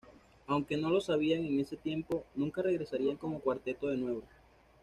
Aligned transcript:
Aunque 0.47 0.77
no 0.77 0.89
lo 0.89 0.99
sabían 0.99 1.45
en 1.45 1.59
ese 1.59 1.77
tiempo, 1.77 2.23
nunca 2.33 2.63
regresarían 2.63 3.17
como 3.17 3.39
cuarteto 3.39 3.85
de 3.89 3.97
nuevo. 3.97 4.23